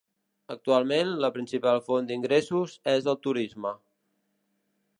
[0.53, 3.75] Actualment, la principal font d'ingressos és el turisme.